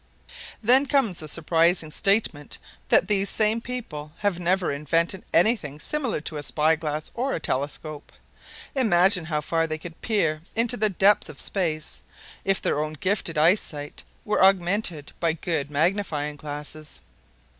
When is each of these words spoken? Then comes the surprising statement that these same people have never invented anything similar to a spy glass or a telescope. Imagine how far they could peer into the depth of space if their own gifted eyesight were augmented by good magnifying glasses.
Then 0.63 0.87
comes 0.87 1.19
the 1.19 1.27
surprising 1.27 1.91
statement 1.91 2.57
that 2.89 3.07
these 3.07 3.29
same 3.29 3.61
people 3.61 4.13
have 4.17 4.39
never 4.39 4.71
invented 4.71 5.23
anything 5.31 5.79
similar 5.79 6.19
to 6.21 6.37
a 6.37 6.41
spy 6.41 6.75
glass 6.75 7.11
or 7.13 7.35
a 7.35 7.39
telescope. 7.39 8.11
Imagine 8.73 9.25
how 9.25 9.41
far 9.41 9.67
they 9.67 9.77
could 9.77 10.01
peer 10.01 10.41
into 10.55 10.75
the 10.75 10.89
depth 10.89 11.29
of 11.29 11.39
space 11.39 12.01
if 12.43 12.59
their 12.59 12.79
own 12.79 12.93
gifted 12.93 13.37
eyesight 13.37 14.01
were 14.25 14.43
augmented 14.43 15.11
by 15.19 15.33
good 15.33 15.69
magnifying 15.69 16.35
glasses. 16.35 16.99